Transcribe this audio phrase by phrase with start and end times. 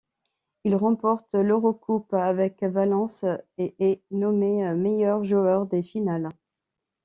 [0.63, 3.23] Il remporte l'EuroCoupe avec Valence
[3.59, 6.29] et est nommé meilleur joueur des finales.